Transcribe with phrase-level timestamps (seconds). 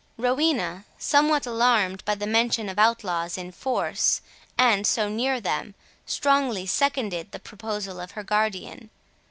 [0.17, 4.19] Rowena, somewhat alarmed by the mention of outlaws in force,
[4.57, 5.75] and so near them,
[6.07, 8.89] strongly seconded the proposal of her guardian.